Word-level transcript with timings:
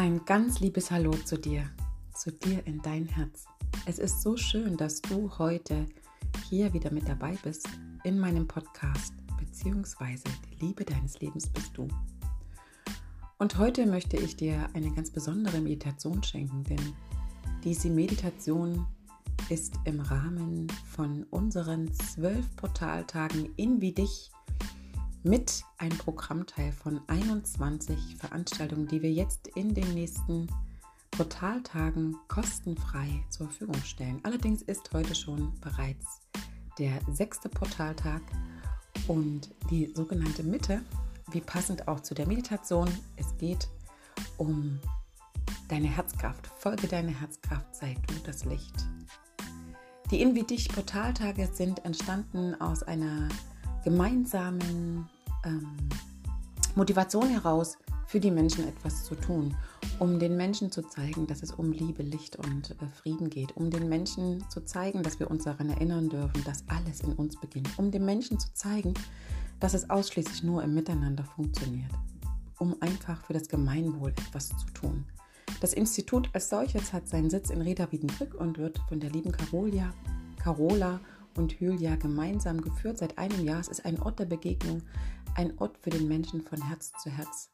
Ein 0.00 0.24
ganz 0.24 0.60
liebes 0.60 0.90
Hallo 0.90 1.10
zu 1.10 1.36
dir, 1.36 1.68
zu 2.14 2.32
dir 2.32 2.66
in 2.66 2.80
dein 2.80 3.04
Herz. 3.04 3.44
Es 3.84 3.98
ist 3.98 4.22
so 4.22 4.34
schön, 4.34 4.78
dass 4.78 5.02
du 5.02 5.30
heute 5.36 5.84
hier 6.48 6.72
wieder 6.72 6.90
mit 6.90 7.06
dabei 7.06 7.36
bist 7.42 7.68
in 8.02 8.18
meinem 8.18 8.48
Podcast, 8.48 9.12
beziehungsweise 9.38 10.24
die 10.48 10.64
Liebe 10.64 10.86
deines 10.86 11.20
Lebens 11.20 11.50
bist 11.50 11.76
du. 11.76 11.86
Und 13.36 13.58
heute 13.58 13.84
möchte 13.84 14.16
ich 14.16 14.36
dir 14.36 14.70
eine 14.72 14.90
ganz 14.90 15.10
besondere 15.10 15.60
Meditation 15.60 16.22
schenken, 16.22 16.64
denn 16.64 16.94
diese 17.62 17.90
Meditation 17.90 18.86
ist 19.50 19.74
im 19.84 20.00
Rahmen 20.00 20.68
von 20.96 21.24
unseren 21.24 21.92
zwölf 21.92 22.56
Portaltagen 22.56 23.50
in 23.56 23.82
wie 23.82 23.92
dich 23.92 24.30
mit 25.22 25.64
einem 25.78 25.96
Programmteil 25.98 26.72
von 26.72 27.00
21 27.06 28.16
Veranstaltungen, 28.16 28.86
die 28.86 29.02
wir 29.02 29.12
jetzt 29.12 29.48
in 29.48 29.74
den 29.74 29.94
nächsten 29.94 30.48
Portaltagen 31.10 32.16
kostenfrei 32.28 33.24
zur 33.28 33.48
Verfügung 33.48 33.82
stellen. 33.82 34.20
Allerdings 34.22 34.62
ist 34.62 34.92
heute 34.92 35.14
schon 35.14 35.52
bereits 35.60 36.22
der 36.78 36.98
sechste 37.12 37.48
Portaltag 37.48 38.22
und 39.08 39.50
die 39.70 39.92
sogenannte 39.94 40.42
Mitte, 40.42 40.80
wie 41.30 41.40
passend 41.40 41.88
auch 41.88 42.00
zu 42.00 42.14
der 42.14 42.26
Meditation. 42.26 42.88
Es 43.16 43.36
geht 43.36 43.68
um 44.38 44.78
deine 45.68 45.88
Herzkraft. 45.88 46.46
Folge 46.58 46.88
deiner 46.88 47.12
Herzkraft, 47.12 47.74
sei 47.76 47.96
du 48.06 48.14
das 48.24 48.44
Licht. 48.44 48.74
Die 50.10 50.22
Invidich 50.22 50.68
Portaltage 50.68 51.48
sind 51.52 51.84
entstanden 51.84 52.60
aus 52.60 52.82
einer 52.82 53.28
gemeinsamen 53.84 55.08
ähm, 55.44 55.88
Motivation 56.74 57.28
heraus, 57.28 57.78
für 58.10 58.18
die 58.18 58.32
Menschen 58.32 58.66
etwas 58.66 59.04
zu 59.04 59.14
tun, 59.14 59.54
um 60.00 60.18
den 60.18 60.36
Menschen 60.36 60.72
zu 60.72 60.82
zeigen, 60.82 61.28
dass 61.28 61.44
es 61.44 61.52
um 61.52 61.70
Liebe, 61.70 62.02
Licht 62.02 62.34
und 62.34 62.72
äh, 62.72 62.88
Frieden 63.00 63.30
geht, 63.30 63.56
um 63.56 63.70
den 63.70 63.88
Menschen 63.88 64.44
zu 64.50 64.64
zeigen, 64.64 65.04
dass 65.04 65.20
wir 65.20 65.30
uns 65.30 65.44
daran 65.44 65.70
erinnern 65.70 66.08
dürfen, 66.08 66.42
dass 66.42 66.64
alles 66.66 67.02
in 67.02 67.12
uns 67.12 67.38
beginnt, 67.38 67.68
um 67.78 67.92
den 67.92 68.04
Menschen 68.04 68.40
zu 68.40 68.52
zeigen, 68.52 68.94
dass 69.60 69.74
es 69.74 69.90
ausschließlich 69.90 70.42
nur 70.42 70.64
im 70.64 70.74
Miteinander 70.74 71.22
funktioniert, 71.22 71.92
um 72.58 72.74
einfach 72.80 73.24
für 73.24 73.32
das 73.32 73.46
Gemeinwohl 73.46 74.10
etwas 74.10 74.48
zu 74.48 74.66
tun. 74.74 75.04
Das 75.60 75.72
Institut 75.72 76.30
als 76.32 76.48
solches 76.48 76.92
hat 76.92 77.06
seinen 77.06 77.30
Sitz 77.30 77.50
in 77.50 77.62
Reda 77.62 77.92
Wiedenbrück 77.92 78.34
und 78.34 78.58
wird 78.58 78.80
von 78.88 78.98
der 78.98 79.10
lieben 79.10 79.30
Carolia, 79.30 79.94
Carola 80.42 80.98
und 81.36 81.60
Hylia 81.60 81.96
gemeinsam 81.96 82.60
geführt 82.60 82.98
seit 82.98 83.18
einem 83.18 83.44
Jahr. 83.44 83.60
Es 83.60 83.68
ist 83.68 83.84
ein 83.84 84.00
Ort 84.00 84.18
der 84.18 84.26
Begegnung, 84.26 84.82
ein 85.34 85.56
Ort 85.58 85.78
für 85.78 85.90
den 85.90 86.08
Menschen 86.08 86.40
von 86.40 86.60
Herz 86.66 86.92
zu 87.02 87.10
Herz, 87.10 87.50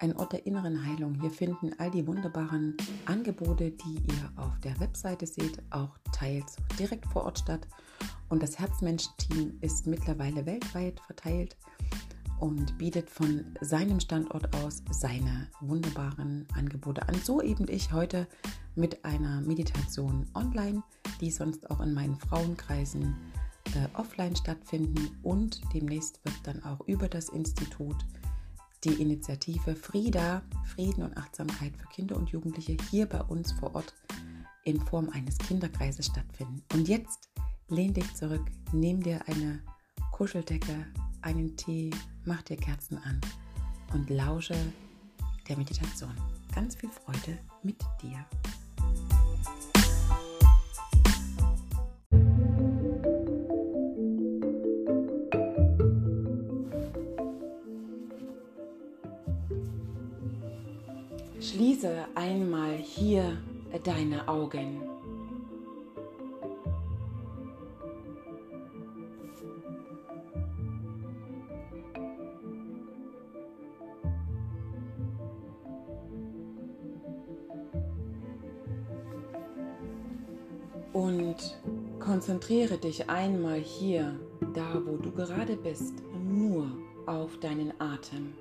ein 0.00 0.16
Ort 0.16 0.32
der 0.32 0.46
inneren 0.46 0.86
Heilung. 0.86 1.20
Hier 1.20 1.30
finden 1.30 1.72
all 1.78 1.90
die 1.90 2.06
wunderbaren 2.06 2.76
Angebote, 3.06 3.70
die 3.70 3.94
ihr 3.94 4.32
auf 4.36 4.58
der 4.60 4.78
Webseite 4.80 5.26
seht, 5.26 5.62
auch 5.70 5.96
teils 6.12 6.56
direkt 6.78 7.06
vor 7.06 7.24
Ort 7.24 7.38
statt. 7.38 7.66
Und 8.28 8.42
das 8.42 8.58
Herzmensch-Team 8.58 9.58
ist 9.60 9.86
mittlerweile 9.86 10.44
weltweit 10.46 11.00
verteilt 11.00 11.56
und 12.40 12.76
bietet 12.78 13.10
von 13.10 13.44
seinem 13.60 14.00
Standort 14.00 14.54
aus 14.56 14.82
seine 14.90 15.48
wunderbaren 15.60 16.46
Angebote 16.54 17.08
an. 17.08 17.14
So 17.22 17.40
eben 17.40 17.68
ich 17.68 17.92
heute 17.92 18.26
mit 18.74 19.04
einer 19.04 19.40
Meditation 19.40 20.26
online, 20.34 20.82
die 21.20 21.30
sonst 21.30 21.70
auch 21.70 21.80
in 21.80 21.94
meinen 21.94 22.16
Frauenkreisen 22.16 23.16
äh, 23.74 23.88
offline 23.98 24.36
stattfinden 24.36 25.10
und 25.22 25.60
demnächst 25.72 26.24
wird 26.24 26.36
dann 26.44 26.62
auch 26.62 26.86
über 26.86 27.08
das 27.08 27.28
Institut 27.30 27.96
die 28.84 29.02
Initiative 29.02 29.74
Frieda, 29.74 30.42
Frieden 30.64 31.02
und 31.02 31.16
Achtsamkeit 31.16 31.76
für 31.76 31.88
Kinder 31.88 32.16
und 32.16 32.30
Jugendliche 32.30 32.76
hier 32.90 33.06
bei 33.06 33.20
uns 33.22 33.52
vor 33.52 33.74
Ort 33.74 33.94
in 34.64 34.80
Form 34.80 35.08
eines 35.10 35.38
Kinderkreises 35.38 36.06
stattfinden. 36.06 36.62
Und 36.72 36.88
jetzt 36.88 37.30
lehn 37.68 37.94
dich 37.94 38.14
zurück, 38.14 38.44
nimm 38.72 39.02
dir 39.02 39.26
eine 39.26 39.60
Kuscheldecke, 40.12 40.86
einen 41.22 41.56
Tee, 41.56 41.90
mach 42.26 42.42
dir 42.42 42.56
Kerzen 42.56 42.98
an 42.98 43.20
und 43.94 44.10
lausche 44.10 44.54
der 45.48 45.56
Meditation. 45.56 46.14
Ganz 46.54 46.74
viel 46.74 46.90
Freude 46.90 47.38
mit 47.62 47.76
dir. 48.02 48.24
Schließe 61.40 62.06
einmal 62.16 62.76
hier 62.76 63.36
deine 63.84 64.26
Augen. 64.26 64.85
Konzentriere 82.46 82.78
dich 82.78 83.10
einmal 83.10 83.58
hier, 83.58 84.20
da 84.54 84.80
wo 84.86 84.96
du 84.98 85.10
gerade 85.10 85.56
bist, 85.56 85.94
nur 86.30 86.68
auf 87.06 87.36
deinen 87.40 87.72
Atem. 87.80 88.34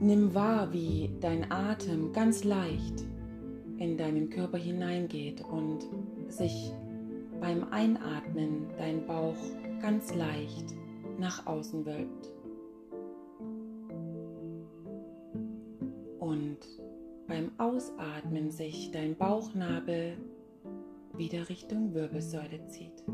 Nimm 0.00 0.34
wahr, 0.34 0.72
wie 0.72 1.10
dein 1.20 1.50
Atem 1.52 2.14
ganz 2.14 2.44
leicht 2.44 3.04
in 3.76 3.98
deinen 3.98 4.30
Körper 4.30 4.56
hineingeht 4.56 5.42
und 5.42 5.80
sich 6.28 6.72
beim 7.42 7.64
Einatmen 7.70 8.68
dein 8.78 9.06
Bauch 9.06 9.36
ganz 9.82 10.14
leicht 10.14 10.85
nach 11.18 11.46
außen 11.46 11.84
wölbt. 11.84 12.32
Und 16.18 16.58
beim 17.26 17.50
Ausatmen 17.58 18.50
sich 18.50 18.90
dein 18.92 19.16
Bauchnabel 19.16 20.16
wieder 21.16 21.48
Richtung 21.48 21.94
Wirbelsäule 21.94 22.66
zieht. 22.68 23.04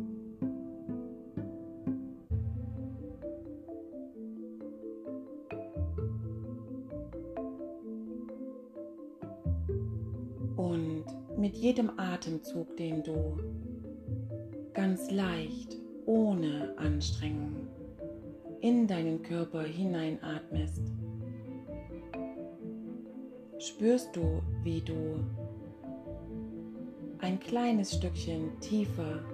Und 10.57 11.05
mit 11.39 11.57
jedem 11.57 11.99
Atemzug, 11.99 12.77
den 12.77 13.03
du 13.03 13.39
ganz 14.73 15.11
leicht 15.11 15.77
ohne 16.07 16.75
Anstrengung 16.79 17.69
in 18.63 18.87
deinen 18.87 19.23
Körper 19.23 19.65
hineinatmest, 19.65 20.81
spürst 23.59 24.15
du, 24.15 24.41
wie 24.63 24.81
du 24.81 25.19
ein 27.19 27.41
kleines 27.41 27.97
Stückchen 27.97 28.59
tiefer 28.61 29.25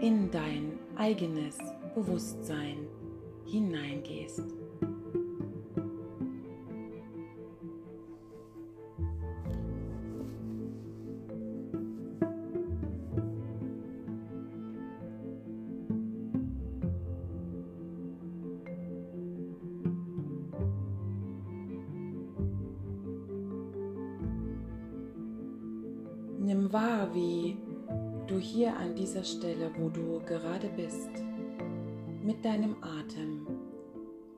in 0.00 0.30
dein 0.30 0.78
eigenes 0.96 1.56
Bewusstsein 1.94 2.86
hineingehst. 3.46 4.42
Dieser 29.24 29.38
Stelle, 29.38 29.70
wo 29.78 29.88
du 29.88 30.20
gerade 30.26 30.68
bist, 30.76 31.10
mit 32.22 32.44
deinem 32.44 32.76
Atem 32.82 33.46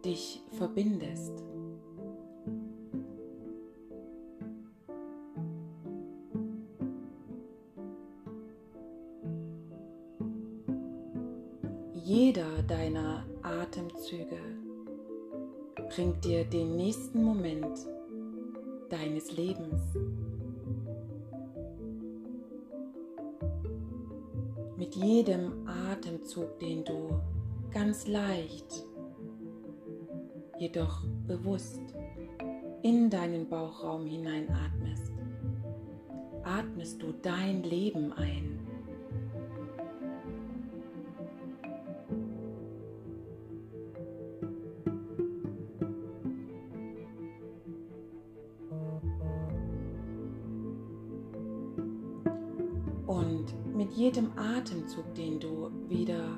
dich 0.05 0.41
verbindest. 0.57 1.43
Jedem 24.97 25.69
Atemzug, 25.69 26.59
den 26.59 26.85
du 26.85 27.21
ganz 27.71 28.07
leicht, 28.09 28.85
jedoch 30.59 31.05
bewusst 31.27 31.83
in 32.83 33.11
deinen 33.11 33.49
Bauchraum 33.49 34.07
hineinatmest, 34.07 35.13
atmest 36.43 37.03
du 37.03 37.13
dein 37.23 37.63
Leben 37.63 38.13
ein. 38.15 38.56
Jedem 54.07 54.31
Atemzug, 54.37 55.17
den 55.17 55.41
du 55.41 55.69
wieder 55.89 56.37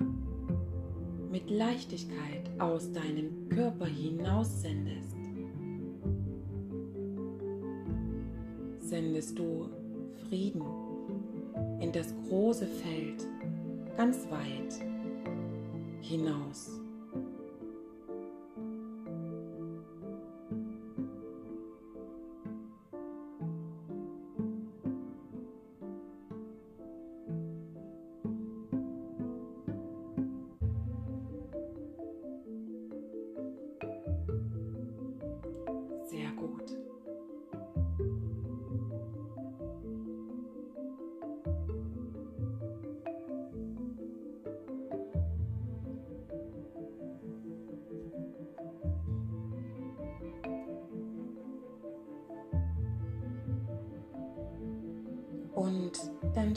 mit 1.30 1.50
Leichtigkeit 1.50 2.48
aus 2.58 2.90
deinem 2.92 3.50
Körper 3.50 3.84
hinaus 3.84 4.62
sendest, 4.62 5.14
sendest 8.80 9.38
du 9.38 9.68
Frieden 10.26 10.62
in 11.80 11.92
das 11.92 12.14
große 12.26 12.66
Feld 12.66 13.26
ganz 13.98 14.26
weit 14.30 14.74
hinaus. 16.00 16.70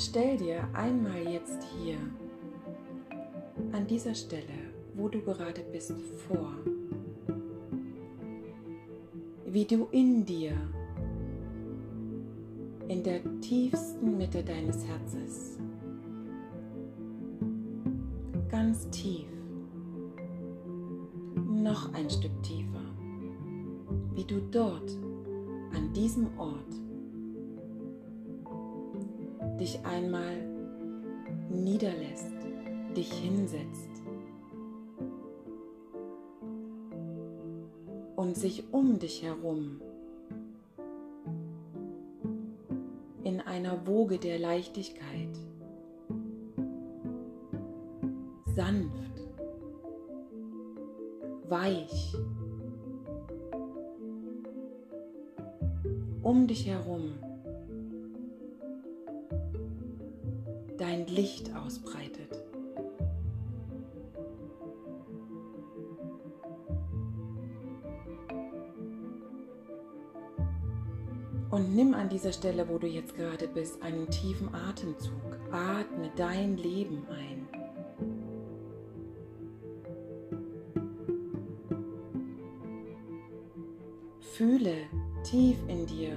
Stell 0.01 0.36
dir 0.36 0.68
einmal 0.74 1.27
jetzt 1.27 1.63
hier 1.77 1.98
an 3.71 3.86
dieser 3.86 4.15
Stelle, 4.15 4.74
wo 4.95 5.07
du 5.07 5.21
gerade 5.21 5.62
bist, 5.71 5.94
vor, 6.27 6.53
wie 9.45 9.65
du 9.65 9.88
in 9.92 10.25
dir, 10.25 10.53
in 12.88 13.03
der 13.03 13.21
tiefsten 13.42 14.18
Mitte 14.18 14.44
deines 14.44 14.83
Herzens, 14.86 15.59
ganz 18.50 18.89
tief, 18.89 19.27
noch 21.48 21.94
ein 21.94 22.09
Stück 22.09 22.42
tiefer, 22.42 22.86
wie 24.15 24.25
du 24.25 24.42
dort 24.51 24.98
an 25.75 25.94
diesem 25.94 26.27
Ort 26.39 26.80
dich 29.61 29.85
einmal 29.85 30.41
niederlässt, 31.51 32.33
dich 32.97 33.13
hinsetzt 33.13 33.91
und 38.15 38.35
sich 38.35 38.73
um 38.73 38.97
dich 38.97 39.21
herum 39.21 39.79
in 43.23 43.39
einer 43.39 43.85
Woge 43.85 44.17
der 44.17 44.39
Leichtigkeit 44.39 45.37
sanft, 48.55 49.21
weich 51.47 52.15
um 56.23 56.47
dich 56.47 56.65
herum 56.65 57.13
Licht 61.11 61.53
ausbreitet. 61.55 62.43
Und 71.49 71.75
nimm 71.75 71.93
an 71.93 72.07
dieser 72.07 72.31
Stelle, 72.31 72.69
wo 72.69 72.77
du 72.77 72.87
jetzt 72.87 73.15
gerade 73.15 73.47
bist, 73.49 73.81
einen 73.83 74.09
tiefen 74.09 74.55
Atemzug. 74.55 75.11
Atme 75.51 76.09
dein 76.15 76.55
Leben 76.55 77.05
ein. 77.09 77.47
Fühle 84.21 84.75
tief 85.23 85.57
in 85.67 85.85
dir 85.85 86.15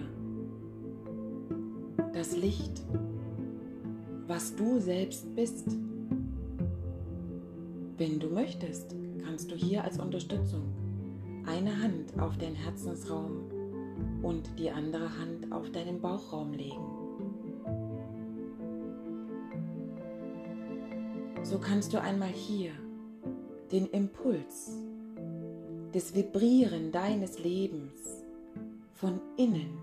das 2.12 2.36
Licht 2.36 2.80
was 4.34 4.56
du 4.56 4.80
selbst 4.80 5.32
bist. 5.36 5.64
Wenn 7.96 8.18
du 8.18 8.26
möchtest, 8.30 8.92
kannst 9.24 9.48
du 9.48 9.54
hier 9.54 9.84
als 9.84 10.00
Unterstützung 10.00 10.64
eine 11.46 11.80
Hand 11.80 12.18
auf 12.18 12.36
den 12.36 12.56
Herzensraum 12.56 13.44
und 14.24 14.58
die 14.58 14.72
andere 14.72 15.08
Hand 15.20 15.52
auf 15.52 15.70
deinen 15.70 16.00
Bauchraum 16.00 16.52
legen. 16.52 16.84
So 21.44 21.60
kannst 21.60 21.92
du 21.92 22.00
einmal 22.00 22.30
hier 22.30 22.72
den 23.70 23.86
Impuls, 23.86 24.72
des 25.94 26.12
Vibrieren 26.12 26.90
deines 26.90 27.38
Lebens 27.38 28.24
von 28.94 29.20
innen 29.36 29.78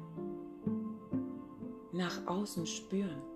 nach 1.93 2.27
außen 2.27 2.65
spüren. 2.65 3.30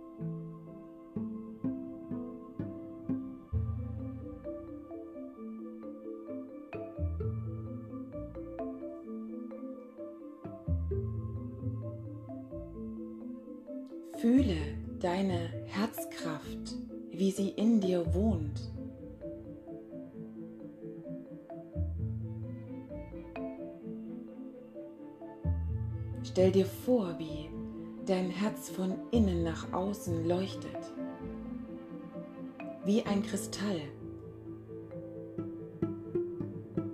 Außen 29.96 30.28
leuchtet, 30.28 30.92
wie 32.84 33.02
ein 33.04 33.24
Kristall, 33.24 33.80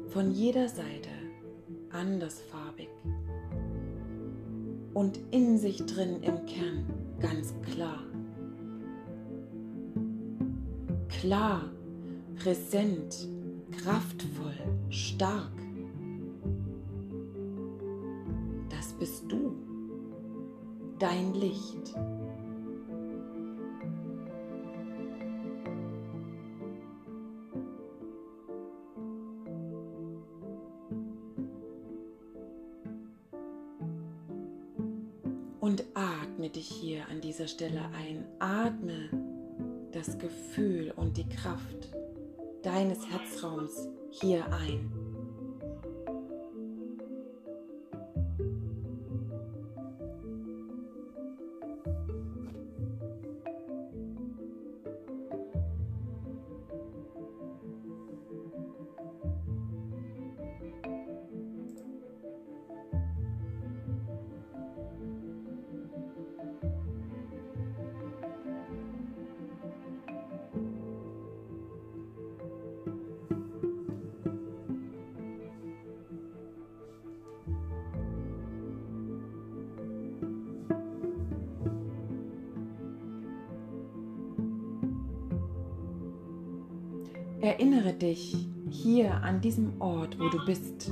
von 0.09 0.31
jeder 0.31 0.67
Seite 0.67 1.09
andersfarbig 1.91 2.89
und 4.93 5.19
in 5.31 5.57
sich 5.57 5.83
drin 5.85 6.21
im 6.21 6.45
Kern 6.45 6.85
ganz 7.19 7.53
klar. 7.71 8.03
Klar, 11.09 11.63
präsent, 12.35 13.27
kraftvoll, 13.71 14.53
stark. 14.89 15.51
Das 18.69 18.93
bist 18.93 19.23
du, 19.31 19.55
dein 20.99 21.33
Licht. 21.33 21.80
Stelle 37.51 37.81
ein. 37.93 38.25
Atme 38.39 39.09
das 39.91 40.17
Gefühl 40.17 40.93
und 40.95 41.17
die 41.17 41.27
Kraft 41.27 41.89
deines 42.63 43.05
Herzraums 43.09 43.89
hier 44.09 44.45
ein. 44.53 45.00
Erinnere 87.41 87.93
dich 87.93 88.47
hier 88.69 89.15
an 89.23 89.41
diesem 89.41 89.81
Ort, 89.81 90.19
wo 90.19 90.29
du 90.29 90.45
bist. 90.45 90.91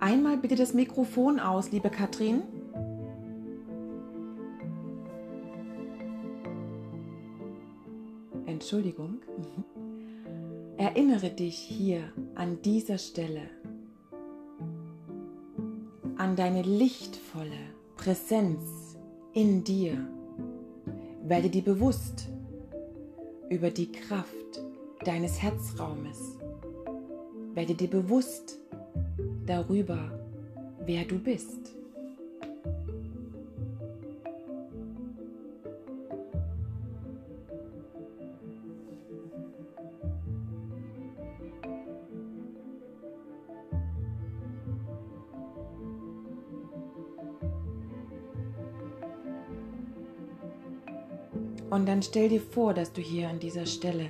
Einmal 0.00 0.36
bitte 0.36 0.56
das 0.56 0.74
Mikrofon 0.74 1.38
aus, 1.38 1.70
liebe 1.70 1.88
Katrin. 1.88 2.42
Entschuldigung. 8.46 9.20
Erinnere 10.76 11.30
dich 11.30 11.56
hier 11.56 12.00
an 12.34 12.60
dieser 12.62 12.98
Stelle 12.98 13.42
an 16.16 16.34
deine 16.34 16.62
lichtvolle 16.62 17.58
Präsenz 17.96 18.96
in 19.32 19.62
dir. 19.62 20.04
Werde 21.22 21.48
dir 21.48 21.62
bewusst 21.62 22.28
über 23.48 23.70
die 23.70 23.90
Kraft 23.90 24.62
deines 25.04 25.40
Herzraumes. 25.40 26.36
Werde 27.54 27.74
dir 27.74 27.88
bewusst 27.88 28.58
darüber, 29.46 30.18
wer 30.84 31.04
du 31.04 31.18
bist. 31.18 31.77
Dann 51.88 52.02
stell 52.02 52.28
dir 52.28 52.42
vor, 52.42 52.74
dass 52.74 52.92
du 52.92 53.00
hier 53.00 53.30
an 53.30 53.38
dieser 53.38 53.64
Stelle, 53.64 54.08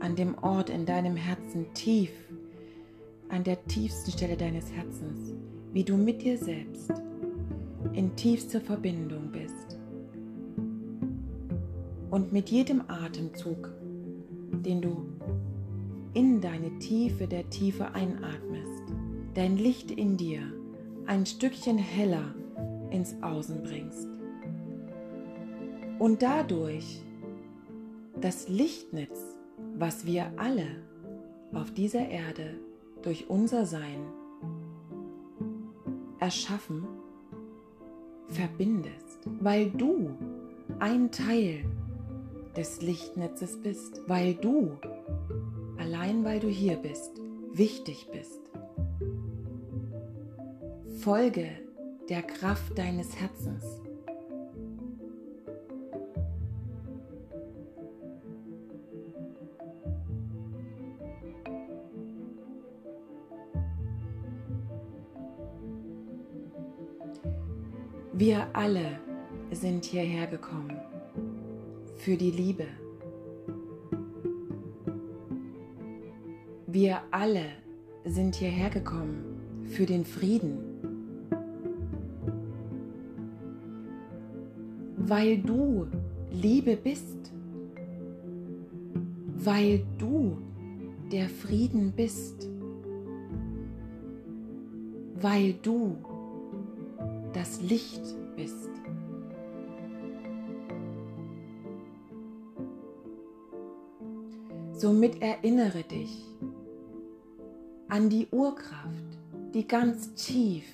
an 0.00 0.16
dem 0.16 0.38
Ort 0.38 0.70
in 0.70 0.86
deinem 0.86 1.14
Herzen 1.14 1.66
tief, 1.74 2.10
an 3.28 3.44
der 3.44 3.62
tiefsten 3.66 4.12
Stelle 4.12 4.34
deines 4.34 4.72
Herzens, 4.72 5.34
wie 5.74 5.84
du 5.84 5.98
mit 5.98 6.22
dir 6.22 6.38
selbst 6.38 6.90
in 7.92 8.16
tiefster 8.16 8.62
Verbindung 8.62 9.30
bist. 9.30 9.78
Und 12.10 12.32
mit 12.32 12.48
jedem 12.48 12.84
Atemzug, 12.88 13.74
den 14.64 14.80
du 14.80 15.06
in 16.14 16.40
deine 16.40 16.78
Tiefe 16.78 17.26
der 17.26 17.50
Tiefe 17.50 17.92
einatmest, 17.92 18.84
dein 19.34 19.58
Licht 19.58 19.90
in 19.90 20.16
dir 20.16 20.40
ein 21.04 21.26
Stückchen 21.26 21.76
heller 21.76 22.34
ins 22.90 23.14
Außen 23.20 23.62
bringst 23.62 24.08
und 25.98 26.22
dadurch 26.22 27.02
das 28.20 28.48
Lichtnetz, 28.48 29.36
was 29.76 30.04
wir 30.04 30.32
alle 30.36 30.66
auf 31.52 31.72
dieser 31.72 32.08
Erde 32.08 32.54
durch 33.02 33.30
unser 33.30 33.64
Sein 33.64 34.02
erschaffen, 36.18 36.86
verbindest, 38.28 39.20
weil 39.40 39.70
du 39.70 40.10
ein 40.80 41.10
Teil 41.10 41.64
des 42.56 42.82
Lichtnetzes 42.82 43.62
bist, 43.62 44.02
weil 44.08 44.34
du, 44.34 44.72
allein 45.78 46.24
weil 46.24 46.40
du 46.40 46.48
hier 46.48 46.76
bist, 46.76 47.12
wichtig 47.52 48.08
bist. 48.12 48.40
Folge 51.00 51.48
der 52.08 52.22
Kraft 52.22 52.76
deines 52.76 53.14
Herzens 53.20 53.64
Wir 68.28 68.46
alle 68.52 68.98
sind 69.52 69.86
hierher 69.86 70.26
gekommen 70.26 70.76
für 71.96 72.14
die 72.14 72.30
Liebe. 72.30 72.66
Wir 76.66 77.00
alle 77.10 77.46
sind 78.04 78.34
hierher 78.34 78.68
gekommen 78.68 79.64
für 79.64 79.86
den 79.86 80.04
Frieden. 80.04 80.58
Weil 84.98 85.38
du 85.38 85.86
Liebe 86.30 86.76
bist. 86.76 87.32
Weil 89.38 89.86
du 89.96 90.36
der 91.10 91.30
Frieden 91.30 91.92
bist. 91.96 92.46
Weil 95.18 95.54
du 95.62 95.96
das 97.32 97.62
Licht 97.62 98.02
bist. 98.02 98.17
Somit 104.78 105.20
erinnere 105.20 105.82
dich 105.82 106.24
an 107.88 108.08
die 108.08 108.28
Urkraft, 108.30 109.18
die 109.52 109.66
ganz 109.66 110.14
tief 110.14 110.64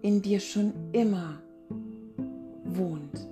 in 0.00 0.22
dir 0.22 0.40
schon 0.40 0.72
immer 0.92 1.42
wohnt. 2.64 3.28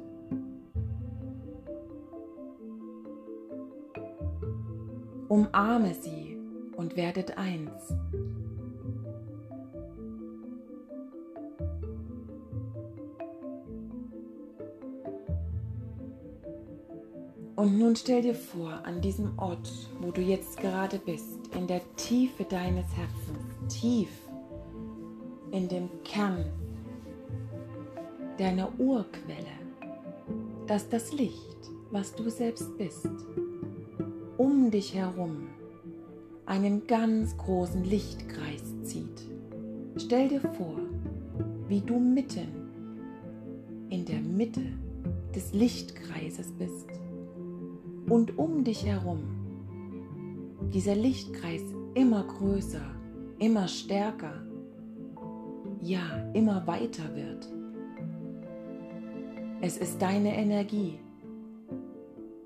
Umarme 5.29 5.95
sie 5.95 6.37
und 6.77 6.97
werdet 6.97 7.39
eins. 7.39 7.95
Und 17.59 17.77
nun 17.77 17.97
stell 17.97 18.23
dir 18.23 18.37
vor, 18.37 18.83
an 18.85 19.01
diesem 19.01 19.37
Ort, 19.37 19.69
wo 20.01 20.13
du 20.13 20.21
jetzt 20.21 20.61
gerade 20.61 20.97
bist, 20.97 21.41
in 21.57 21.67
der 21.67 21.81
Tiefe 21.97 22.45
deines 22.45 22.87
Herzens, 22.95 23.81
tief 23.81 24.11
in 25.51 25.67
dem 25.67 25.89
Kern 26.05 26.45
deiner 28.39 28.71
Urquelle, 28.79 29.59
dass 30.69 30.89
das 30.89 31.13
Licht, 31.13 31.59
was 31.91 32.15
du 32.15 32.31
selbst 32.31 32.79
bist, 32.79 33.09
um 34.37 34.71
dich 34.71 34.95
herum 34.95 35.49
einen 36.47 36.87
ganz 36.87 37.37
großen 37.39 37.83
Lichtkreis 37.83 38.63
zieht. 38.85 39.21
Stell 39.97 40.29
dir 40.29 40.43
vor, 40.43 40.79
wie 41.67 41.81
du 41.81 41.99
mitten 41.99 42.47
in 43.91 44.05
der 44.05 44.21
Mitte 44.21 44.63
des 45.35 45.53
Lichtkreises 45.55 46.53
bist 46.53 46.87
und 48.09 48.39
um 48.39 48.65
dich 48.65 48.85
herum 48.87 49.21
dieser 50.73 50.95
Lichtkreis 50.95 51.63
immer 51.95 52.25
größer, 52.25 52.83
immer 53.39 53.69
stärker, 53.69 54.43
ja, 55.81 56.31
immer 56.35 56.67
weiter 56.67 57.15
wird. 57.15 57.49
Es 59.61 59.77
ist 59.79 60.01
deine 60.01 60.37
Energie, 60.37 60.99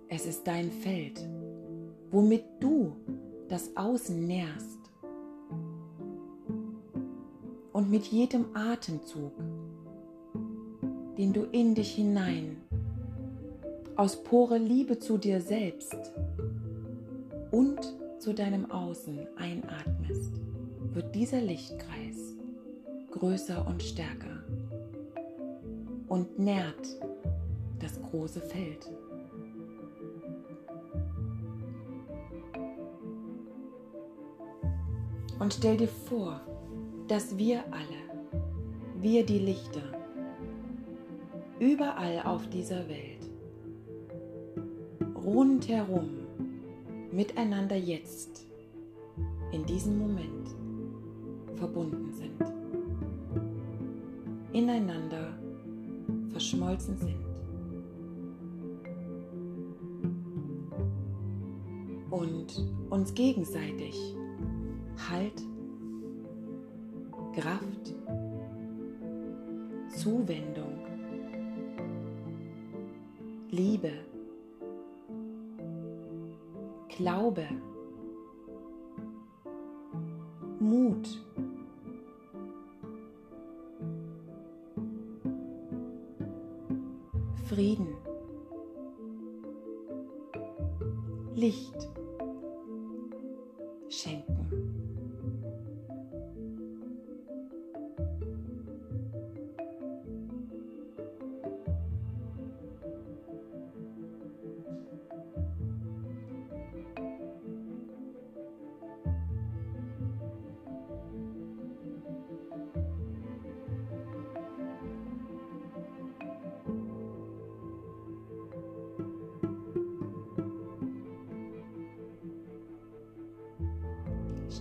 es 0.09 0.26
ist 0.26 0.47
dein 0.47 0.71
Feld, 0.71 1.28
womit 2.11 2.45
du 2.61 2.92
das 3.49 3.76
Außen 3.76 4.26
nährst. 4.26 4.78
Und 7.73 7.90
mit 7.90 8.07
jedem 8.07 8.47
Atemzug, 8.54 9.33
den 11.16 11.33
du 11.33 11.45
in 11.45 11.75
dich 11.75 11.95
hinein 11.95 12.62
aus 13.96 14.22
pure 14.22 14.58
Liebe 14.58 14.99
zu 14.99 15.18
dir 15.18 15.40
selbst 15.40 15.96
und 17.50 17.80
zu 18.18 18.32
deinem 18.32 18.70
Außen 18.70 19.26
einatmest, 19.37 20.32
wird 20.92 21.14
dieser 21.14 21.40
Lichtkreis 21.40 22.37
größer 23.11 23.66
und 23.66 23.82
stärker 23.82 24.42
und 26.08 26.38
nährt 26.38 26.87
das 27.80 28.00
große 28.11 28.40
Feld. 28.40 28.90
Und 35.38 35.54
stell 35.54 35.76
dir 35.76 35.88
vor, 35.88 36.40
dass 37.08 37.37
wir 37.37 37.64
alle, 37.72 38.40
wir 39.00 39.26
die 39.26 39.40
Lichter, 39.40 39.82
überall 41.58 42.22
auf 42.25 42.49
dieser 42.49 42.88
Welt 42.88 43.12
rundherum 45.25 46.11
miteinander 47.11 47.76
jetzt, 47.76 48.47
in 49.52 49.64
diesem 49.67 49.99
Moment, 49.99 50.49
verbunden 51.57 52.12
sind, 52.12 52.33
ineinander 54.52 55.38
verschmolzen 56.31 56.97
sind. 56.97 57.23
und 62.12 62.67
uns 62.91 63.14
gegenseitig 63.14 63.99
Halt, 65.09 65.43
Kraft, 67.35 67.95
Zuwendung, 69.97 70.79
Liebe, 73.50 73.93
Glaube, 77.02 77.49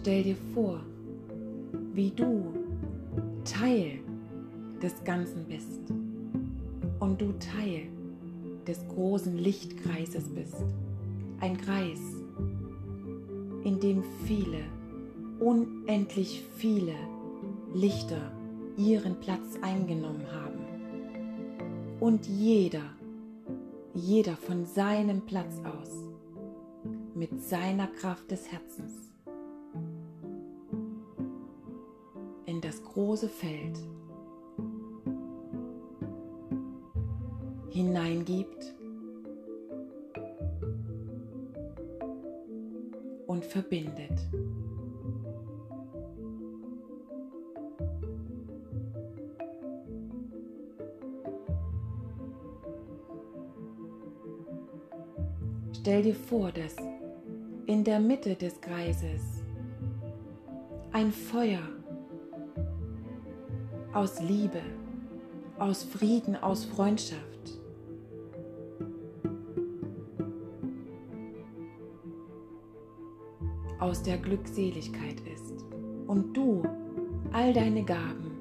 Stell 0.02 0.24
dir 0.24 0.38
vor, 0.56 0.80
wie 1.94 2.10
du 2.10 2.56
Teil 3.46 4.00
des 4.82 5.04
Ganzen 5.04 5.46
bist 5.46 5.94
und 7.00 7.22
du 7.22 7.34
Teil 7.34 7.84
des 8.66 8.80
großen 8.88 9.38
Lichtkreises 9.38 10.24
bist. 10.30 10.56
Ein 11.40 11.56
Kreis, 11.56 12.00
in 13.64 13.80
dem 13.80 14.04
viele, 14.26 14.64
unendlich 15.40 16.42
viele 16.58 16.96
Lichter 17.72 18.32
ihren 18.78 19.20
Platz 19.20 19.60
eingenommen 19.62 20.26
haben. 20.32 22.00
Und 22.00 22.26
jeder, 22.26 22.90
jeder 23.94 24.36
von 24.36 24.66
seinem 24.66 25.22
Platz 25.22 25.62
aus, 25.64 25.92
mit 27.14 27.44
seiner 27.44 27.86
Kraft 27.86 28.32
des 28.32 28.52
Herzens 28.52 29.11
große 32.94 33.30
Feld 33.30 33.78
hineingibt 37.70 38.76
und 43.28 43.46
verbindet. 43.46 44.20
Stell 55.80 56.04
dir 56.04 56.14
vor, 56.14 56.52
dass 56.52 56.76
in 57.66 57.84
der 57.84 58.00
Mitte 58.00 58.36
des 58.36 58.60
Kreises 58.60 59.22
ein 60.92 61.12
Feuer 61.12 61.81
aus 63.94 64.22
Liebe, 64.22 64.62
aus 65.60 65.84
Frieden, 65.84 66.36
aus 66.36 66.66
Freundschaft. 66.66 67.32
aus 73.80 74.04
der 74.04 74.20
Glückseligkeit 74.20 75.20
ist 75.34 75.66
und 76.06 76.38
du 76.38 76.62
all 77.34 77.52
deine 77.52 77.84
Gaben, 77.84 78.32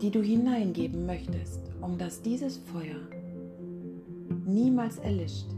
die 0.00 0.10
du 0.10 0.22
hineingeben 0.22 1.04
möchtest, 1.04 1.60
um 1.82 1.98
dass 1.98 2.22
dieses 2.22 2.56
Feuer 2.56 2.96
niemals 4.46 4.98
erlischt, 4.98 5.48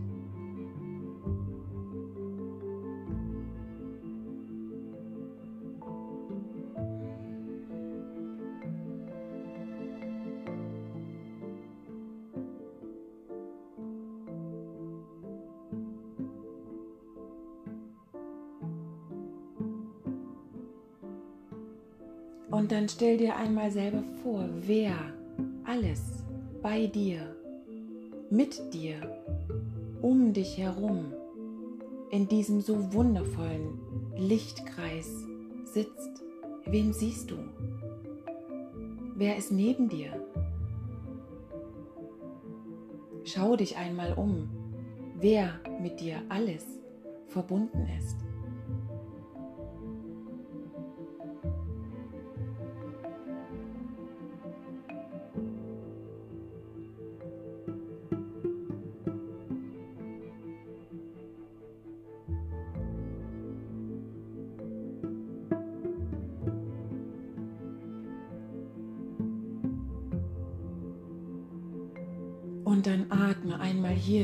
dann 22.86 22.90
stell 22.94 23.16
dir 23.16 23.34
einmal 23.34 23.72
selber 23.72 24.04
vor, 24.22 24.48
wer 24.60 24.94
alles 25.64 26.22
bei 26.62 26.86
dir, 26.86 27.34
mit 28.30 28.72
dir, 28.72 28.94
um 30.02 30.32
dich 30.32 30.56
herum 30.56 31.12
in 32.12 32.28
diesem 32.28 32.60
so 32.60 32.92
wundervollen 32.92 33.80
Lichtkreis 34.16 35.10
sitzt. 35.64 36.22
Wen 36.64 36.92
siehst 36.92 37.32
du? 37.32 37.36
Wer 39.16 39.36
ist 39.36 39.50
neben 39.50 39.88
dir? 39.88 40.24
Schau 43.24 43.56
dich 43.56 43.76
einmal 43.76 44.12
um, 44.12 44.48
wer 45.18 45.58
mit 45.82 45.98
dir 45.98 46.22
alles 46.28 46.64
verbunden 47.26 47.88
ist. 47.98 48.25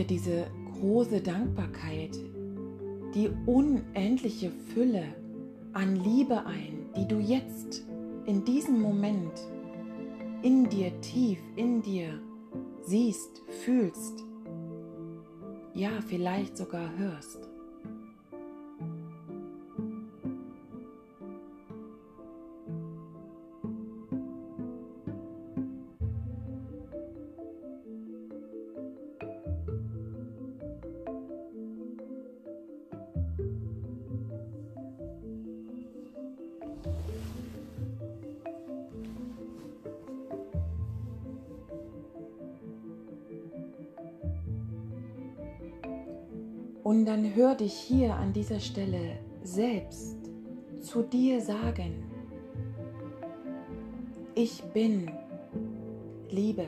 Hier 0.03 0.07
diese 0.07 0.47
große 0.81 1.21
Dankbarkeit, 1.21 2.19
die 3.15 3.31
unendliche 3.47 4.51
Fülle 4.75 5.05
an 5.73 5.97
Liebe 5.97 6.45
ein, 6.45 6.87
die 6.97 7.07
du 7.07 7.19
jetzt 7.19 7.85
in 8.27 8.45
diesem 8.45 8.81
Moment 8.81 9.33
in 10.43 10.69
dir 10.69 11.01
tief, 11.03 11.39
in 11.55 11.83
dir 11.83 12.21
siehst, 12.83 13.43
fühlst, 13.65 14.25
ja 15.75 15.91
vielleicht 16.09 16.57
sogar 16.57 16.91
hörst. 16.97 17.52
Und 46.83 47.07
dann 47.07 47.35
hör 47.35 47.55
dich 47.55 47.75
hier 47.75 48.15
an 48.15 48.33
dieser 48.33 48.59
Stelle 48.59 49.19
selbst 49.45 50.17
zu 50.81 51.03
dir 51.03 51.41
sagen, 51.41 52.05
ich 54.35 54.63
bin 54.73 55.11
Liebe. 56.31 56.67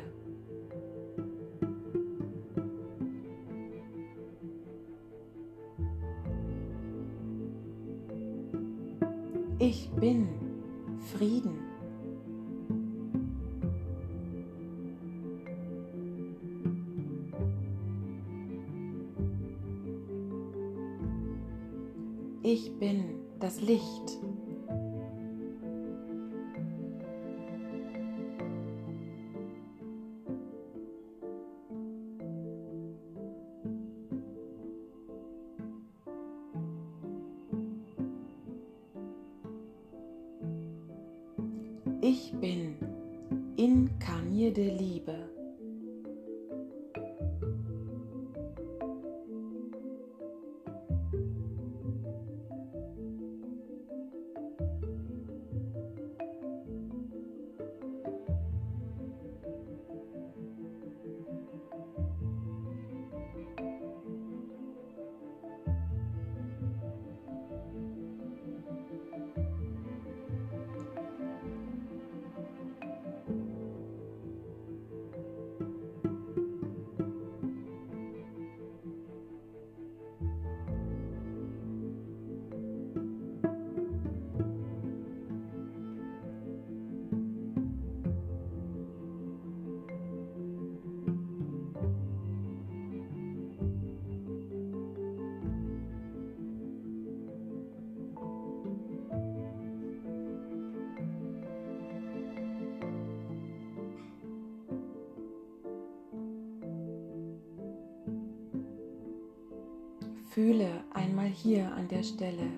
Fühle 110.35 110.83
einmal 110.92 111.29
hier 111.29 111.70
an 111.77 111.87
der 111.87 112.03
Stelle, 112.03 112.49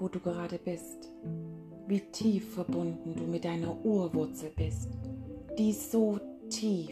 wo 0.00 0.08
du 0.08 0.18
gerade 0.18 0.58
bist, 0.58 1.08
wie 1.86 2.00
tief 2.00 2.52
verbunden 2.52 3.14
du 3.14 3.22
mit 3.22 3.44
deiner 3.44 3.76
Urwurzel 3.84 4.50
bist, 4.56 4.88
die 5.56 5.72
so 5.72 6.18
tief, 6.50 6.90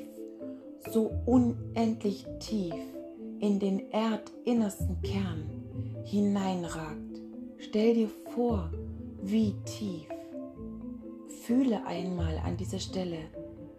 so 0.89 1.11
unendlich 1.27 2.25
tief 2.39 2.77
in 3.41 3.59
den 3.59 3.91
erdinnersten 3.91 5.03
Kern 5.03 5.51
hineinragt. 6.05 7.21
Stell 7.59 7.95
dir 7.95 8.11
vor, 8.37 8.71
wie 9.21 9.57
tief. 9.65 10.07
Fühle 11.45 11.85
einmal 11.87 12.39
an 12.45 12.57
dieser 12.57 12.79
Stelle, 12.79 13.19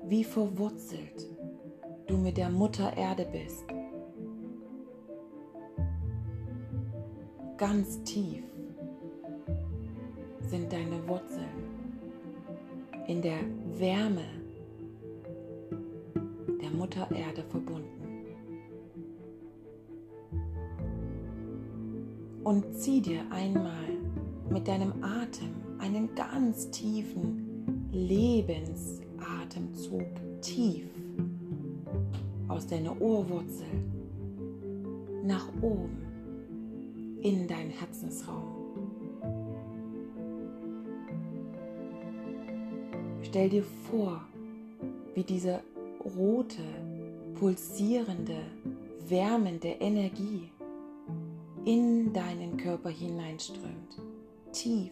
wie 0.09 0.25
verwurzelt 0.25 1.29
du 2.07 2.17
mit 2.17 2.35
der 2.35 2.49
Mutter 2.49 2.91
Erde 2.97 3.25
bist 3.31 3.63
ganz 7.57 8.01
tief 8.03 8.43
sind 10.41 10.71
deine 10.71 11.07
Wurzeln 11.07 11.63
in 13.07 13.19
der 13.21 13.39
Wärme 13.77 14.25
der 16.61 16.69
Mutter 16.71 17.09
Erde 17.11 17.43
verbunden. 17.49 17.89
Und 22.43 22.75
zieh 22.75 23.01
dir 23.01 23.21
einmal 23.31 23.97
mit 24.49 24.67
deinem 24.67 25.03
Atem 25.03 25.53
einen 25.79 26.13
ganz 26.15 26.69
tiefen 26.71 27.87
Lebensatemzug 27.91 30.07
tief 30.41 30.87
aus 32.47 32.65
deiner 32.67 32.99
Ohrwurzel 33.01 33.67
nach 35.23 35.47
oben 35.61 36.02
in 37.23 37.47
deinen 37.47 37.71
Herzensraum. 37.71 38.43
Stell 43.21 43.49
dir 43.49 43.63
vor, 43.89 44.21
wie 45.15 45.23
diese 45.23 45.62
rote, 46.17 46.62
pulsierende, 47.36 48.38
wärmende 49.07 49.69
Energie 49.69 50.51
in 51.65 52.12
deinen 52.13 52.57
Körper 52.57 52.89
hineinströmt, 52.89 53.97
tief 54.51 54.91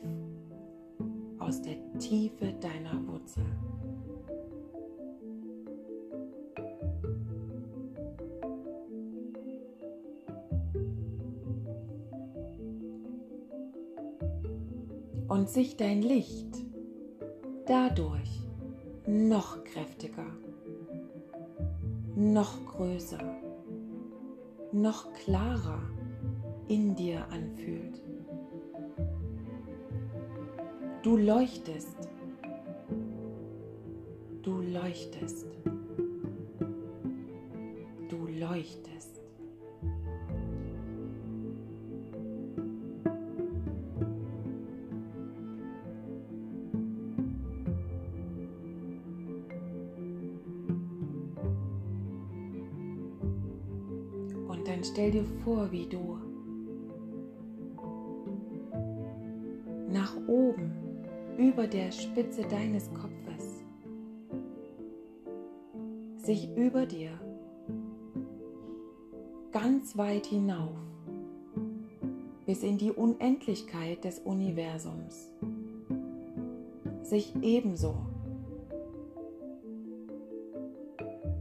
aus 1.38 1.62
der 1.62 1.76
Tiefe 2.00 2.54
deiner 2.62 3.06
Wurzel. 3.08 3.46
Und 15.32 15.50
sich 15.50 15.78
dein 15.78 16.02
Licht 16.02 16.58
dadurch 17.66 18.42
noch 19.08 19.64
kräftiger, 19.64 20.26
noch 22.18 22.66
größer, 22.66 23.38
noch 24.74 25.14
klarer 25.14 25.80
in 26.68 26.96
dir 26.96 27.26
anfühlt. 27.30 28.02
Du 31.02 31.16
leuchtest, 31.16 31.96
du 34.42 34.60
leuchtest, 34.60 35.46
du 38.10 38.28
leuchtest. 38.28 39.11
Stell 55.12 55.24
dir 55.24 55.28
vor, 55.44 55.72
wie 55.72 55.88
du 55.88 56.18
nach 59.90 60.16
oben 60.28 60.72
über 61.38 61.68
der 61.68 61.92
Spitze 61.92 62.44
deines 62.44 62.90
Kopfes 62.94 63.64
sich 66.18 66.56
über 66.56 66.86
dir 66.86 67.12
ganz 69.52 69.98
weit 69.98 70.28
hinauf 70.28 70.78
bis 72.46 72.64
in 72.64 72.78
die 72.78 72.92
Unendlichkeit 72.92 74.04
des 74.06 74.20
Universums 74.20 75.30
sich 77.04 77.34
ebenso 77.42 77.96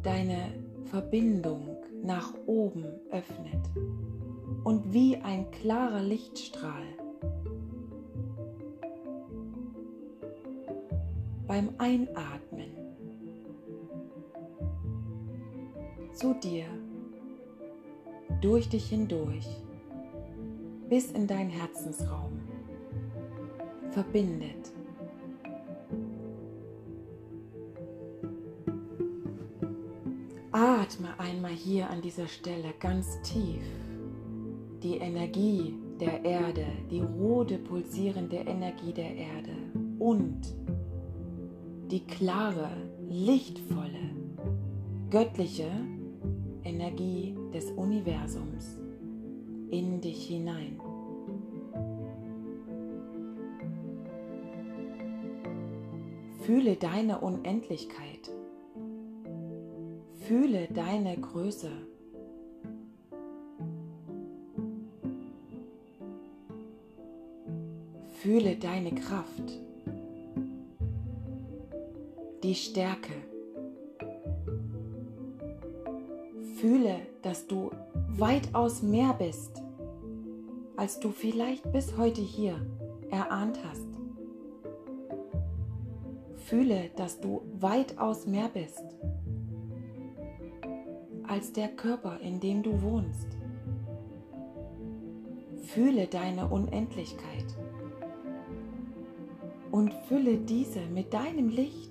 deine 0.03 0.55
Verbindung 0.87 1.80
nach 2.03 2.35
oben 2.47 2.85
öffnet 3.11 3.71
und 4.65 4.93
wie 4.93 5.17
ein 5.17 5.51
klarer 5.51 6.03
Lichtstrahl 6.03 6.85
beim 11.47 11.71
Einatmen 11.79 12.71
zu 16.13 16.35
dir 16.35 16.67
durch 18.41 18.69
dich 18.69 18.89
hindurch 18.89 19.49
bis 20.89 21.11
in 21.13 21.27
dein 21.27 21.49
Herzensraum 21.49 22.41
verbindet. 23.91 24.73
Halt 30.91 30.99
Atme 30.99 31.09
einmal 31.19 31.53
hier 31.53 31.89
an 31.89 32.01
dieser 32.01 32.27
Stelle 32.27 32.75
ganz 32.81 33.21
tief 33.23 33.63
die 34.83 34.97
Energie 34.97 35.75
der 36.01 36.25
Erde, 36.25 36.65
die 36.91 37.01
rote 37.01 37.59
pulsierende 37.59 38.37
Energie 38.37 38.93
der 38.93 39.15
Erde 39.15 39.53
und 39.99 40.41
die 41.91 42.05
klare, 42.07 42.71
lichtvolle, 43.09 44.11
göttliche 45.11 45.71
Energie 46.65 47.37
des 47.53 47.71
Universums 47.73 48.79
in 49.71 50.01
dich 50.01 50.27
hinein. 50.27 50.81
Fühle 56.41 56.75
deine 56.77 57.21
Unendlichkeit 57.21 58.31
Fühle 60.31 60.69
deine 60.73 61.17
Größe. 61.17 61.73
Fühle 68.11 68.55
deine 68.55 68.95
Kraft, 68.95 69.59
die 72.45 72.55
Stärke. 72.55 73.11
Fühle, 76.61 77.01
dass 77.23 77.49
du 77.49 77.73
weitaus 78.17 78.83
mehr 78.83 79.15
bist, 79.15 79.61
als 80.77 81.01
du 81.01 81.11
vielleicht 81.11 81.73
bis 81.73 81.97
heute 81.97 82.21
hier 82.21 82.55
erahnt 83.11 83.59
hast. 83.69 83.89
Fühle, 86.37 86.91
dass 86.95 87.21
du 87.21 87.43
weitaus 87.59 88.29
mehr 88.29 88.49
bist 88.55 88.85
als 91.31 91.53
der 91.53 91.69
Körper, 91.69 92.19
in 92.21 92.41
dem 92.41 92.65
du 92.65 92.83
wohnst. 92.83 93.29
Fühle 95.63 96.09
deine 96.09 96.49
Unendlichkeit 96.49 97.47
und 99.71 99.95
fülle 100.09 100.39
diese 100.39 100.81
mit 100.87 101.15
deinem 101.15 101.49
Licht. 101.49 101.90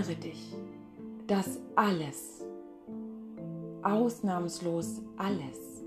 Erinnere 0.00 0.14
dich, 0.14 0.56
dass 1.26 1.58
alles, 1.76 2.42
ausnahmslos 3.82 5.02
alles, 5.16 5.84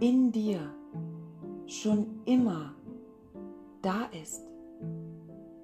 in 0.00 0.32
dir 0.32 0.58
schon 1.66 2.06
immer 2.24 2.74
da 3.80 4.08
ist, 4.20 4.42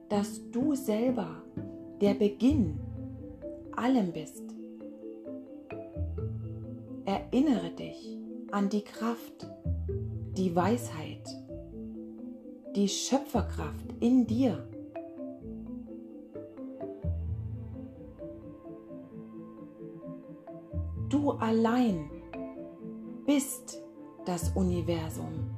dass 0.09 0.41
du 0.53 0.77
selber 0.77 1.43
der 2.01 2.15
Beginn 2.15 2.79
allem 3.75 4.13
bist. 4.13 4.45
Erinnere 7.07 7.71
dich 7.71 8.17
an 8.53 8.69
die 8.69 8.83
Kraft, 8.83 9.51
die 10.37 10.55
Weisheit, 10.55 11.27
die 12.77 12.89
Schöpferkraft 12.89 13.95
in 13.99 14.27
dir 14.29 14.65
allein 21.49 22.11
bist 23.25 23.83
das 24.27 24.51
Universum. 24.51 25.57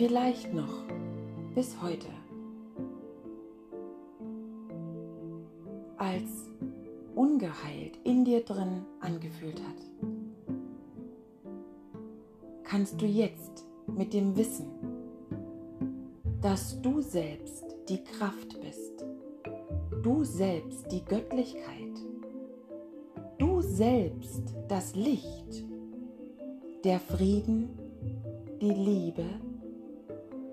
Vielleicht 0.00 0.54
noch. 0.54 0.86
Bis 1.54 1.76
heute. 1.82 2.06
Als 5.98 6.48
ungeheilt 7.14 7.98
in 8.04 8.24
dir 8.24 8.42
drin 8.42 8.86
angefühlt 9.00 9.60
hat, 9.60 10.08
kannst 12.64 12.98
du 12.98 13.04
jetzt 13.04 13.66
mit 13.94 14.14
dem 14.14 14.34
Wissen, 14.38 14.70
dass 16.40 16.80
du 16.80 17.02
selbst 17.02 17.66
die 17.90 18.02
Kraft 18.02 18.58
bist, 18.62 19.04
du 20.02 20.24
selbst 20.24 20.90
die 20.90 21.04
Göttlichkeit, 21.04 21.94
du 23.36 23.60
selbst 23.60 24.54
das 24.66 24.94
Licht, 24.94 25.62
der 26.84 27.00
Frieden, 27.00 27.68
die 28.62 28.72
Liebe 28.72 29.26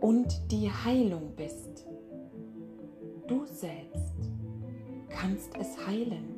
und 0.02 0.52
die 0.52 0.72
Heilung 0.72 1.34
bist. 1.36 1.86
Du 3.28 3.46
selbst 3.46 4.14
kannst 5.10 5.56
es 5.58 5.86
heilen. 5.86 6.37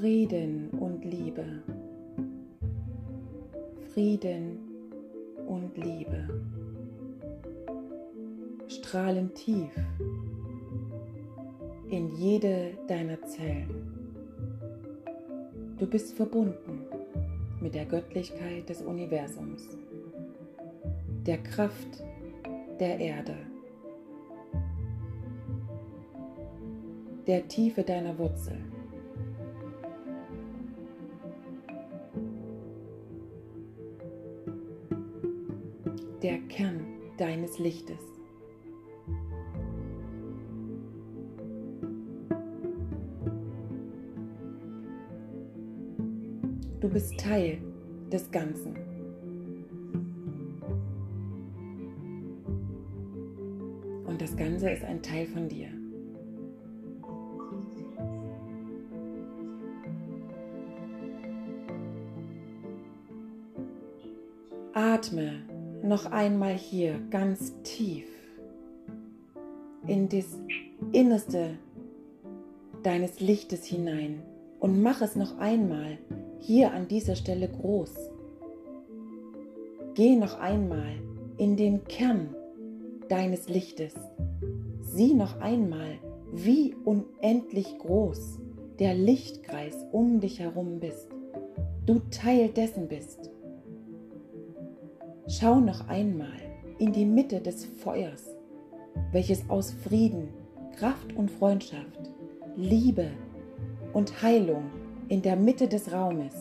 Frieden 0.00 0.70
und 0.70 1.04
Liebe. 1.04 1.44
Frieden 3.92 4.58
und 5.46 5.76
Liebe. 5.76 6.26
Strahlen 8.66 9.34
tief 9.34 9.70
in 11.90 12.16
jede 12.16 12.78
deiner 12.88 13.20
Zellen. 13.24 13.68
Du 15.78 15.86
bist 15.86 16.14
verbunden 16.14 16.86
mit 17.60 17.74
der 17.74 17.84
Göttlichkeit 17.84 18.70
des 18.70 18.80
Universums, 18.80 19.68
der 21.26 21.42
Kraft 21.42 22.02
der 22.78 22.98
Erde, 22.98 23.36
der 27.26 27.46
Tiefe 27.48 27.82
deiner 27.82 28.16
Wurzel. 28.16 28.56
Lichtes. 37.60 37.98
Du 46.80 46.88
bist 46.88 47.20
Teil 47.20 47.58
des 48.10 48.30
Ganzen. 48.30 48.74
Und 54.06 54.22
das 54.22 54.34
Ganze 54.34 54.70
ist 54.70 54.82
ein 54.82 55.02
Teil 55.02 55.26
von 55.26 55.46
dir. 55.46 55.68
Atme 64.72 65.49
noch 65.82 66.06
einmal 66.06 66.54
hier 66.54 67.00
ganz 67.10 67.54
tief 67.62 68.06
in 69.86 70.08
das 70.08 70.38
Innerste 70.92 71.58
deines 72.82 73.20
Lichtes 73.20 73.64
hinein 73.64 74.22
und 74.58 74.82
mach 74.82 75.00
es 75.02 75.16
noch 75.16 75.38
einmal 75.38 75.98
hier 76.38 76.72
an 76.72 76.88
dieser 76.88 77.16
Stelle 77.16 77.48
groß. 77.48 77.94
Geh 79.94 80.16
noch 80.16 80.38
einmal 80.38 80.92
in 81.36 81.56
den 81.56 81.84
Kern 81.84 82.34
deines 83.08 83.48
Lichtes. 83.48 83.94
Sieh 84.82 85.14
noch 85.14 85.40
einmal, 85.40 85.98
wie 86.32 86.74
unendlich 86.84 87.78
groß 87.78 88.38
der 88.78 88.94
Lichtkreis 88.94 89.86
um 89.92 90.20
dich 90.20 90.40
herum 90.40 90.80
bist. 90.80 91.08
Du 91.86 92.00
Teil 92.10 92.48
dessen 92.48 92.88
bist. 92.88 93.30
Schau 95.30 95.60
noch 95.60 95.86
einmal 95.86 96.40
in 96.80 96.92
die 96.92 97.04
Mitte 97.04 97.40
des 97.40 97.64
Feuers, 97.64 98.26
welches 99.12 99.48
aus 99.48 99.70
Frieden, 99.70 100.28
Kraft 100.76 101.14
und 101.14 101.30
Freundschaft, 101.30 102.10
Liebe 102.56 103.12
und 103.92 104.22
Heilung 104.22 104.64
in 105.06 105.22
der 105.22 105.36
Mitte 105.36 105.68
des 105.68 105.92
Raumes. 105.92 106.34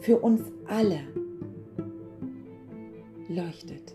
Für 0.00 0.20
uns 0.20 0.40
alle 0.66 1.00
leuchtet. 3.28 3.94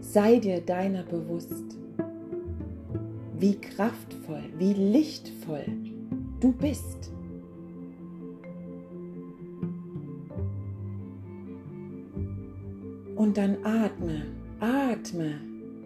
Sei 0.00 0.38
dir 0.38 0.62
deiner 0.62 1.02
bewusst, 1.02 1.76
wie 3.38 3.56
kraftvoll, 3.56 4.44
wie 4.56 4.72
lichtvoll 4.72 5.66
du 6.40 6.50
bist. 6.52 7.12
Und 13.16 13.38
dann 13.38 13.64
atme, 13.64 14.26
atme, 14.60 15.40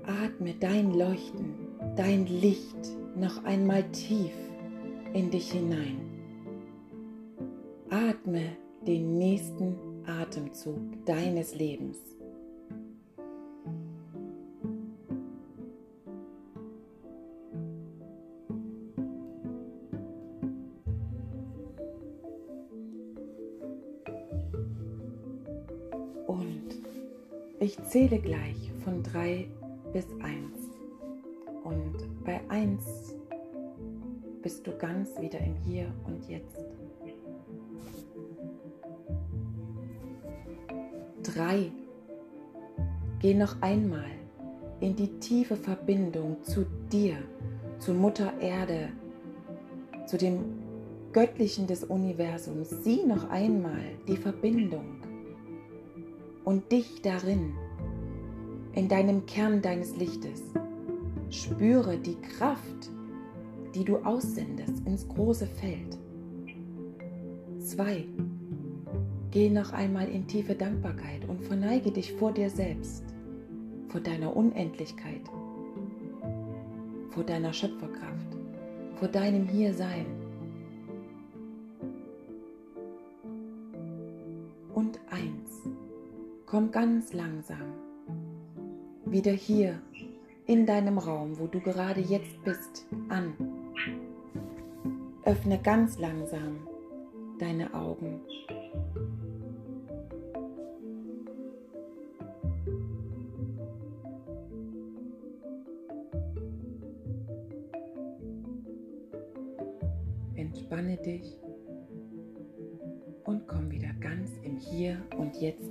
atme 0.04 0.54
dein 0.58 0.92
Leuchten, 0.92 1.54
dein 1.96 2.26
Licht 2.26 2.96
noch 3.16 3.44
einmal 3.44 3.84
tief 3.92 4.32
in 5.14 5.30
dich 5.30 5.52
hinein. 5.52 6.00
Atme 7.88 8.42
den 8.86 9.18
nächsten 9.18 9.76
Atemzug 10.06 10.80
deines 11.06 11.54
Lebens. 11.54 11.98
Zähle 27.90 28.20
gleich 28.20 28.70
von 28.84 29.02
drei 29.02 29.48
bis 29.92 30.06
eins. 30.22 30.70
Und 31.64 32.24
bei 32.24 32.40
eins 32.48 33.16
bist 34.42 34.64
du 34.64 34.76
ganz 34.78 35.20
wieder 35.20 35.40
im 35.40 35.56
Hier 35.56 35.92
und 36.06 36.28
Jetzt. 36.28 36.64
Drei. 41.24 41.72
Geh 43.18 43.34
noch 43.34 43.60
einmal 43.60 44.10
in 44.78 44.94
die 44.94 45.18
tiefe 45.18 45.56
Verbindung 45.56 46.36
zu 46.42 46.64
dir, 46.92 47.16
zu 47.80 47.92
Mutter 47.92 48.32
Erde, 48.40 48.90
zu 50.06 50.16
dem 50.16 50.44
Göttlichen 51.12 51.66
des 51.66 51.82
Universums. 51.82 52.70
Sieh 52.84 53.04
noch 53.04 53.28
einmal 53.30 53.82
die 54.06 54.16
Verbindung 54.16 55.00
und 56.44 56.70
dich 56.72 57.02
darin, 57.02 57.52
in 58.74 58.88
deinem 58.88 59.26
Kern 59.26 59.62
deines 59.62 59.96
Lichtes. 59.96 60.42
Spüre 61.30 61.96
die 61.98 62.16
Kraft, 62.16 62.90
die 63.74 63.84
du 63.84 63.98
aussendest 63.98 64.86
ins 64.86 65.06
große 65.08 65.46
Feld. 65.46 65.98
2. 67.58 68.04
Geh 69.30 69.48
noch 69.48 69.72
einmal 69.72 70.08
in 70.08 70.26
tiefe 70.26 70.54
Dankbarkeit 70.54 71.28
und 71.28 71.42
verneige 71.42 71.92
dich 71.92 72.12
vor 72.14 72.32
dir 72.32 72.50
selbst, 72.50 73.04
vor 73.88 74.00
deiner 74.00 74.36
Unendlichkeit, 74.36 75.22
vor 77.10 77.22
deiner 77.22 77.52
Schöpferkraft, 77.52 78.36
vor 78.96 79.08
deinem 79.08 79.46
Hiersein. 79.46 80.06
Und 84.74 84.98
eins, 85.10 85.60
komm 86.46 86.72
ganz 86.72 87.12
langsam 87.12 87.89
wieder 89.10 89.32
hier 89.32 89.80
in 90.46 90.66
deinem 90.66 90.98
Raum, 90.98 91.38
wo 91.38 91.46
du 91.46 91.60
gerade 91.60 92.00
jetzt 92.00 92.42
bist, 92.44 92.86
an. 93.08 93.34
Öffne 95.24 95.60
ganz 95.60 95.98
langsam 95.98 96.66
deine 97.38 97.72
Augen. 97.74 98.20
Entspanne 110.34 110.96
dich 110.96 111.36
und 113.24 113.46
komm 113.46 113.70
wieder 113.70 113.92
ganz 114.00 114.30
im 114.42 114.56
Hier 114.56 115.00
und 115.16 115.36
Jetzt 115.36 115.69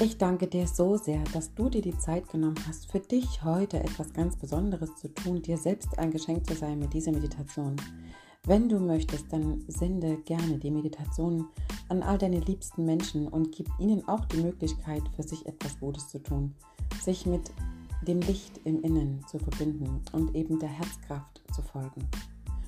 Ich 0.00 0.16
danke 0.16 0.46
dir 0.46 0.68
so 0.68 0.96
sehr, 0.96 1.24
dass 1.32 1.52
du 1.54 1.68
dir 1.68 1.82
die 1.82 1.98
Zeit 1.98 2.28
genommen 2.28 2.54
hast, 2.68 2.88
für 2.88 3.00
dich 3.00 3.42
heute 3.42 3.80
etwas 3.80 4.12
ganz 4.12 4.36
Besonderes 4.36 4.94
zu 4.94 5.12
tun, 5.12 5.42
dir 5.42 5.58
selbst 5.58 5.98
ein 5.98 6.12
Geschenk 6.12 6.46
zu 6.46 6.54
sein 6.54 6.78
mit 6.78 6.94
dieser 6.94 7.10
Meditation. 7.10 7.74
Wenn 8.46 8.68
du 8.68 8.78
möchtest, 8.78 9.32
dann 9.32 9.64
sende 9.66 10.18
gerne 10.18 10.56
die 10.58 10.70
Meditation 10.70 11.48
an 11.88 12.04
all 12.04 12.16
deine 12.16 12.38
liebsten 12.38 12.84
Menschen 12.84 13.26
und 13.26 13.50
gib 13.50 13.68
ihnen 13.80 14.06
auch 14.06 14.24
die 14.26 14.40
Möglichkeit, 14.40 15.02
für 15.16 15.24
sich 15.24 15.44
etwas 15.46 15.80
Gutes 15.80 16.08
zu 16.08 16.22
tun, 16.22 16.54
sich 17.00 17.26
mit 17.26 17.50
dem 18.06 18.20
Licht 18.20 18.60
im 18.62 18.80
Innen 18.82 19.24
zu 19.26 19.40
verbinden 19.40 20.00
und 20.12 20.32
eben 20.36 20.60
der 20.60 20.68
Herzkraft 20.68 21.42
zu 21.52 21.60
folgen. 21.60 22.08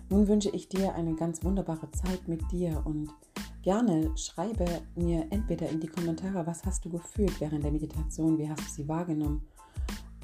Nun 0.08 0.26
wünsche 0.26 0.50
ich 0.50 0.68
dir 0.68 0.96
eine 0.96 1.14
ganz 1.14 1.44
wunderbare 1.44 1.92
Zeit 1.92 2.26
mit 2.26 2.50
dir 2.50 2.82
und 2.84 3.08
Gerne 3.62 4.10
schreibe 4.16 4.64
mir 4.94 5.26
entweder 5.30 5.68
in 5.68 5.80
die 5.80 5.86
Kommentare, 5.86 6.46
was 6.46 6.64
hast 6.64 6.84
du 6.84 6.90
gefühlt 6.90 7.38
während 7.40 7.62
der 7.62 7.70
Meditation, 7.70 8.38
wie 8.38 8.48
hast 8.48 8.60
du 8.60 8.70
sie 8.70 8.88
wahrgenommen 8.88 9.42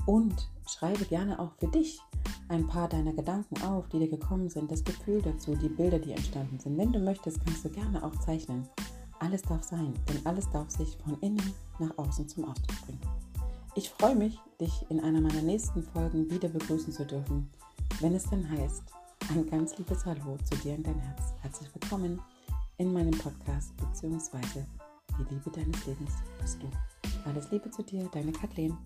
und 0.06 0.48
schreibe 0.66 1.04
gerne 1.04 1.38
auch 1.38 1.52
für 1.58 1.68
dich 1.68 2.00
ein 2.48 2.66
paar 2.66 2.88
deiner 2.88 3.12
Gedanken 3.12 3.60
auf, 3.62 3.88
die 3.88 3.98
dir 3.98 4.08
gekommen 4.08 4.48
sind, 4.48 4.70
das 4.70 4.84
Gefühl 4.84 5.20
dazu, 5.20 5.54
die 5.54 5.68
Bilder, 5.68 5.98
die 5.98 6.12
entstanden 6.12 6.58
sind. 6.58 6.78
Wenn 6.78 6.92
du 6.92 7.00
möchtest, 7.00 7.44
kannst 7.44 7.64
du 7.64 7.68
gerne 7.68 8.02
auch 8.02 8.14
zeichnen. 8.20 8.66
Alles 9.18 9.42
darf 9.42 9.64
sein, 9.64 9.92
denn 10.08 10.24
alles 10.24 10.48
darf 10.50 10.70
sich 10.70 10.96
von 11.04 11.18
innen 11.20 11.52
nach 11.78 11.96
außen 11.98 12.28
zum 12.28 12.44
Ausdruck 12.44 12.86
bringen. 12.86 13.00
Ich 13.74 13.90
freue 13.90 14.14
mich, 14.14 14.38
dich 14.60 14.86
in 14.88 15.00
einer 15.00 15.20
meiner 15.20 15.42
nächsten 15.42 15.82
Folgen 15.82 16.30
wieder 16.30 16.48
begrüßen 16.48 16.92
zu 16.92 17.04
dürfen, 17.04 17.50
wenn 18.00 18.14
es 18.14 18.24
dann 18.30 18.48
heißt, 18.48 18.84
ein 19.30 19.46
ganz 19.50 19.76
liebes 19.76 20.06
Hallo 20.06 20.38
zu 20.44 20.56
dir 20.62 20.76
in 20.76 20.82
dein 20.82 20.98
Herz. 20.98 21.34
Herzlich 21.42 21.68
willkommen 21.74 22.20
in 22.78 22.92
meinem 22.92 23.12
Podcast 23.12 23.74
bzw. 23.76 24.64
die 25.18 25.34
Liebe 25.34 25.50
deines 25.50 25.86
Lebens 25.86 26.12
bist 26.40 26.62
du. 26.62 26.70
Alles 27.24 27.50
Liebe 27.50 27.70
zu 27.70 27.82
dir, 27.82 28.08
deine 28.12 28.32
Kathleen. 28.32 28.76